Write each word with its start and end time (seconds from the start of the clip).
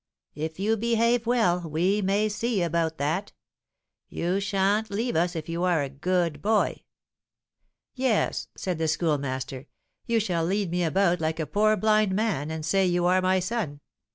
"If 0.33 0.59
you 0.59 0.77
behave 0.77 1.27
well, 1.27 1.59
we 1.61 2.01
may 2.01 2.27
see 2.27 2.63
about 2.63 2.97
that. 2.97 3.33
You 4.09 4.39
sha'n't 4.39 4.89
leave 4.89 5.15
us 5.15 5.35
if 5.35 5.47
you 5.47 5.63
are 5.63 5.83
a 5.83 5.89
good 5.91 6.41
boy." 6.41 6.81
"Yes," 7.93 8.47
said 8.57 8.79
the 8.79 8.87
Schoolmaster, 8.87 9.67
"you 10.07 10.19
shall 10.19 10.43
lead 10.43 10.71
me 10.71 10.83
about 10.83 11.21
like 11.21 11.39
a 11.39 11.45
poor 11.45 11.77
blind 11.77 12.15
man, 12.15 12.49
and 12.49 12.65
say 12.65 12.83
you 12.87 13.05
are 13.05 13.21
my 13.21 13.39
son. 13.39 13.79